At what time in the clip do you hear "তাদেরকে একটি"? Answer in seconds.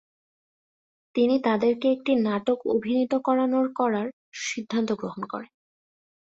1.43-2.11